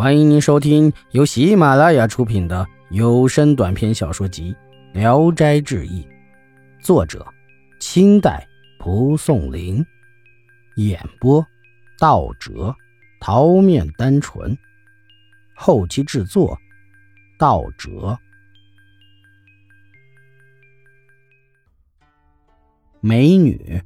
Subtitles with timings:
[0.00, 4.56] 欢迎您收听由喜马拉雅出品的有声短篇小说集
[4.98, 6.02] 《聊斋志异》，
[6.82, 7.22] 作者：
[7.80, 8.48] 清代
[8.78, 9.84] 蒲松龄，
[10.76, 11.46] 演播：
[11.98, 12.74] 道哲、
[13.20, 14.56] 桃面单纯，
[15.54, 16.58] 后期制作：
[17.38, 18.18] 道哲。
[23.00, 23.78] 美女，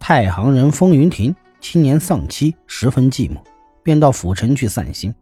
[0.00, 3.40] 太行人风云亭青年丧妻，十分寂寞。
[3.82, 5.14] 便到府城去散心。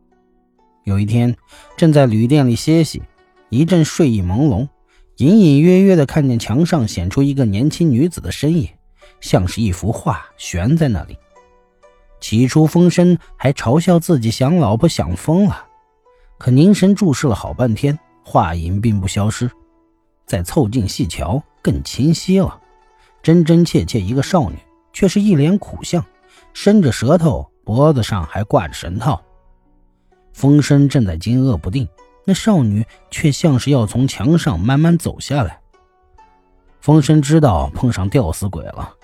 [0.85, 1.37] 有一天，
[1.77, 3.03] 正在旅店里歇息，
[3.49, 4.69] 一阵睡意朦胧，
[5.19, 8.69] 隐隐约约的看见墙上显出一个年轻女子的身影，
[9.21, 11.17] 像是一幅画悬在那里。
[12.21, 15.67] 起初，风声还嘲笑自己想老婆想疯了，
[16.39, 19.51] 可凝神注视了好半天，画影并不消失。
[20.27, 22.61] 再凑近细瞧，更清晰了，
[23.23, 24.57] 真真切切一个少女，
[24.93, 26.05] 却是一脸苦相，
[26.53, 27.50] 伸着舌头。
[27.65, 29.23] 脖子上还挂着绳套，
[30.33, 31.89] 风声正在惊愕不定，
[32.25, 35.61] 那少女却像是要从墙上慢慢走下来。
[36.81, 38.95] 风声知道碰上吊死鬼了，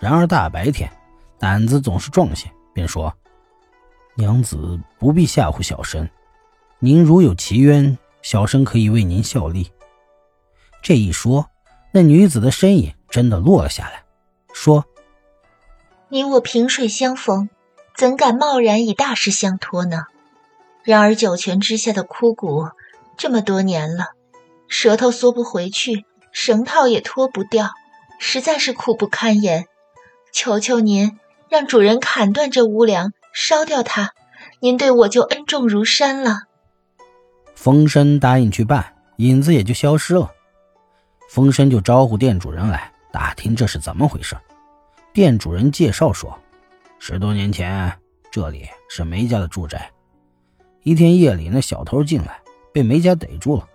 [0.00, 0.90] 然而大白天，
[1.38, 3.14] 胆子总是壮些，便说
[4.16, 6.08] ：“娘子不必吓唬小生，
[6.78, 9.70] 您如有奇冤，小生可以为您效力。”
[10.82, 11.50] 这一说，
[11.92, 14.02] 那女子的身影真的落了下来，
[14.54, 14.86] 说
[16.08, 17.50] ：“你我萍水相逢。”
[17.98, 20.04] 怎敢贸然以大事相托呢？
[20.84, 22.68] 然而九泉之下的枯骨，
[23.16, 24.12] 这么多年了，
[24.68, 27.70] 舌头缩不回去，绳套也脱不掉，
[28.20, 29.66] 实在是苦不堪言。
[30.32, 34.12] 求求您，让主人砍断这屋梁，烧掉它，
[34.60, 36.42] 您对我就恩重如山了。
[37.56, 40.30] 风声答应去办，影子也就消失了。
[41.28, 44.36] 风声就招呼店主人来打听这是怎么回事。
[45.12, 46.38] 店主人介绍说。
[47.00, 47.92] 十多年前，
[48.30, 49.90] 这里是梅家的住宅。
[50.82, 52.40] 一天夜里，那小偷进来，
[52.72, 53.66] 被梅家逮住了，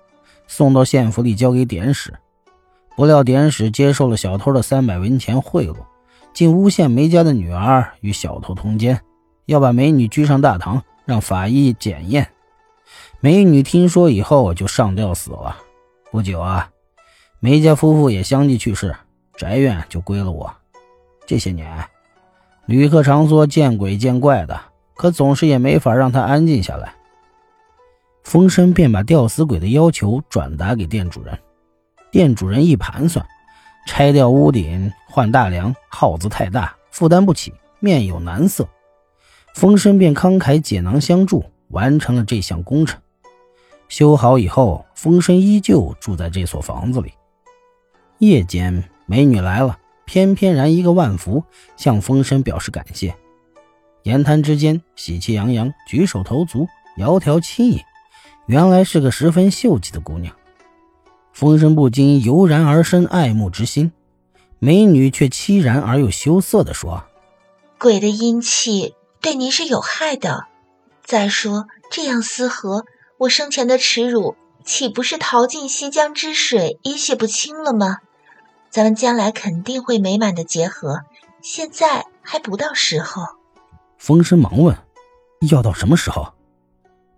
[0.45, 2.13] 送到县府里交给典史。
[2.95, 5.75] 不料典史接受了小偷的三百文钱贿赂，
[6.33, 9.01] 竟诬陷梅家的女儿与小偷通奸，
[9.45, 12.29] 要把美女拘上大堂，让法医检验。
[13.22, 15.57] 美女听说以后，就上吊死了。
[16.12, 16.69] 不久啊，
[17.39, 18.94] 梅家夫妇也相继去世，
[19.38, 20.53] 宅院就归了我。
[21.25, 21.83] 这些年。
[22.66, 24.57] 旅客常说见鬼见怪的，
[24.96, 26.96] 可总是也没法让他安静下来。
[28.24, 31.38] 风声便把吊死鬼的要求转达给店主人。
[32.09, 33.25] 店主人一盘算，
[33.85, 38.66] 拆掉屋顶换大梁，耗子太大，负担不起，面有难色。
[39.53, 42.97] 风声便慷慨解囊相助，完成了这项工程。
[43.90, 47.12] 修好以后，风声依旧住在这所房子里。
[48.19, 49.78] 夜间，美女来了。
[50.06, 51.44] 翩翩然一个万福，
[51.75, 53.16] 向风声表示感谢。
[54.03, 57.80] 言谈之间，喜气洋洋，举手投足，窈窕轻盈，
[58.47, 60.36] 原来是个十分秀气的姑娘。
[61.31, 63.92] 风声不禁油然而生爱慕之心，
[64.59, 67.06] 美女却凄然而又羞涩地说
[67.80, 70.47] ：“鬼的阴气对您是有害的。
[71.03, 72.86] 再说这样私合，
[73.18, 77.97] 我生前的耻辱岂不是淘尽西江之水也洗不清了吗？”
[78.73, 81.01] 咱们将来肯定会美满的结合，
[81.44, 83.22] 现在还不到时候。
[84.00, 84.75] 风声忙问
[85.51, 86.34] ：“要到什么时候？”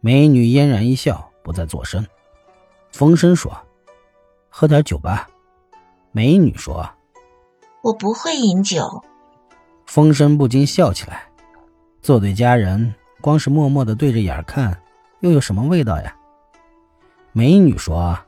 [0.03, 2.05] 美女嫣然一笑，不再作声。
[2.91, 3.57] 风声说
[4.51, 5.29] ：“喝点酒吧。”
[6.11, 6.89] 美女说
[7.81, 9.01] ：“我不会饮酒。”
[9.87, 11.23] 风声不禁笑起来。
[12.01, 14.77] 做对佳人，光是默默的对着眼看，
[15.21, 16.17] 又有什么味道呀？
[17.31, 18.19] 美女说：“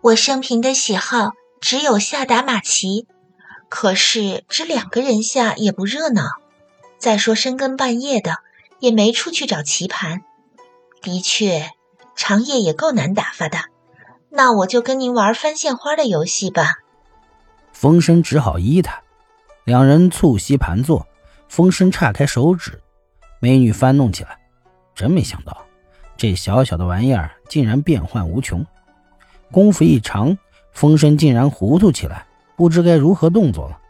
[0.00, 3.06] 我生平的喜好。”只有下打马棋，
[3.68, 6.22] 可是只两个人下也不热闹。
[6.98, 8.36] 再说深更半夜的，
[8.80, 10.22] 也没处去找棋盘。
[11.02, 11.70] 的确，
[12.16, 13.58] 长夜也够难打发的。
[14.30, 16.78] 那我就跟您玩翻线花的游戏吧。
[17.72, 19.02] 风声只好依他，
[19.64, 21.06] 两人促膝盘坐。
[21.48, 22.82] 风声岔开手指，
[23.40, 24.38] 美女翻弄起来。
[24.94, 25.64] 真没想到，
[26.16, 28.64] 这小小的玩意儿竟然变幻无穷。
[29.50, 30.36] 功夫一长。
[30.78, 33.80] 风声竟然糊涂起来，不知该如何动作了。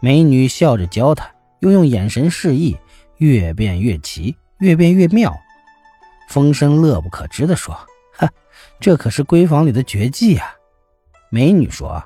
[0.00, 1.30] 美女笑着教他，
[1.60, 2.76] 又用眼神示意，
[3.16, 5.34] 越变越奇，越变越妙。
[6.28, 7.74] 风声乐不可支地说
[8.12, 8.28] ：“哈，
[8.80, 10.56] 这可是闺房里的绝技啊！”
[11.32, 12.04] 美女说：“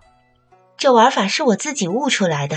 [0.79, 2.57] 这玩法是我自己悟出来的，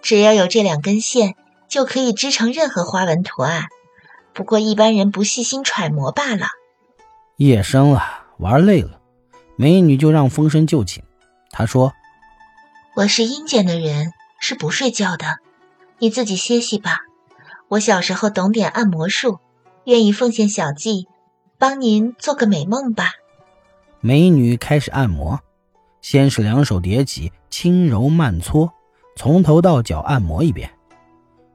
[0.00, 1.34] 只要有这两根线，
[1.68, 3.64] 就可以织成任何花纹图案。
[4.32, 6.46] 不过一般人不细心揣摩罢了。”
[7.36, 8.04] 夜深了，
[8.38, 8.97] 玩累了。
[9.60, 11.02] 美女就让风声就寝。
[11.50, 11.92] 她说
[12.94, 15.38] ：“我是阴间的人，是不睡觉的，
[15.98, 17.00] 你自己歇息吧。
[17.66, 19.40] 我小时候懂点按摩术，
[19.82, 21.08] 愿意奉献小技，
[21.58, 23.10] 帮您做个美梦吧。
[24.00, 25.40] 美女开始按摩，
[26.00, 28.72] 先是两手叠起，轻柔慢搓，
[29.16, 30.70] 从头到脚按摩一遍。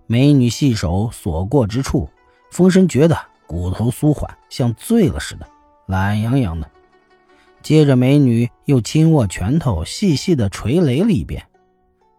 [0.07, 2.09] 美女细手所过之处，
[2.51, 3.17] 风声觉得
[3.47, 5.47] 骨头酥缓，像醉了似的，
[5.85, 6.69] 懒洋洋的。
[7.63, 11.41] 接着，美女又轻握拳头，细细的捶擂了一遍。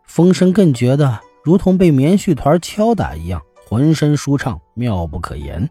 [0.06, 5.68] 风声更觉得如同被棉絮团敲打一样，浑身舒畅，妙不可言。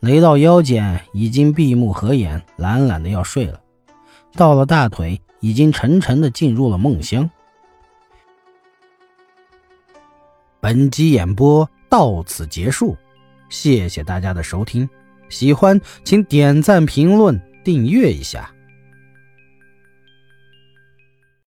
[0.00, 3.60] 雷到腰间，已经闭目合眼，懒懒的要睡了；
[4.34, 7.28] 到了大腿，已经沉沉的进入了梦乡。
[10.60, 12.96] 本集演播到此结束，
[13.48, 14.88] 谢谢大家的收听。
[15.28, 18.51] 喜欢请点赞、评论、订阅一下。